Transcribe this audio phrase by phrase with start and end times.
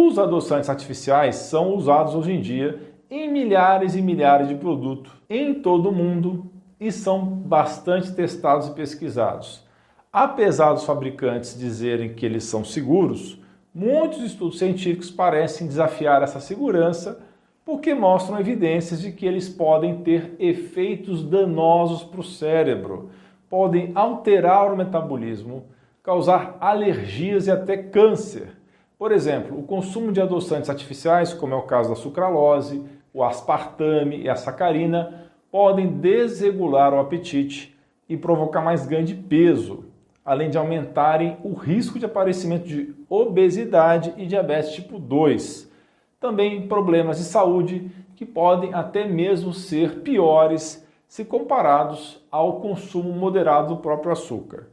[0.00, 2.78] Os adoçantes artificiais são usados hoje em dia
[3.10, 6.46] em milhares e milhares de produtos em todo o mundo
[6.78, 9.66] e são bastante testados e pesquisados.
[10.12, 13.42] Apesar dos fabricantes dizerem que eles são seguros,
[13.74, 17.20] muitos estudos científicos parecem desafiar essa segurança
[17.64, 23.10] porque mostram evidências de que eles podem ter efeitos danosos para o cérebro,
[23.50, 25.64] podem alterar o metabolismo,
[26.04, 28.57] causar alergias e até câncer.
[28.98, 32.82] Por exemplo, o consumo de adoçantes artificiais, como é o caso da sucralose,
[33.14, 39.84] o aspartame e a sacarina, podem desregular o apetite e provocar mais ganho de peso,
[40.24, 45.70] além de aumentarem o risco de aparecimento de obesidade e diabetes tipo 2.
[46.18, 53.76] Também problemas de saúde que podem até mesmo ser piores se comparados ao consumo moderado
[53.76, 54.66] do próprio açúcar.